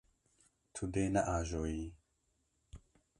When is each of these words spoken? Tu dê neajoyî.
Tu 0.73 0.83
dê 0.93 1.05
neajoyî. 1.13 1.87